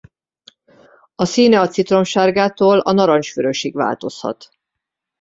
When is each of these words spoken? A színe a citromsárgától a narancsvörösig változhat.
A 1.15 1.25
színe 1.25 1.59
a 1.61 1.67
citromsárgától 1.67 2.79
a 2.79 2.91
narancsvörösig 2.91 3.75
változhat. 3.75 4.49